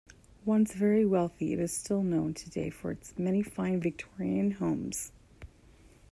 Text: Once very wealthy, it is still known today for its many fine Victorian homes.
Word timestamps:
Once 0.45 0.73
very 0.73 1.05
wealthy, 1.05 1.53
it 1.53 1.59
is 1.59 1.71
still 1.71 2.01
known 2.01 2.33
today 2.33 2.71
for 2.71 2.89
its 2.89 3.13
many 3.19 3.43
fine 3.43 3.79
Victorian 3.79 4.49
homes. 4.53 5.11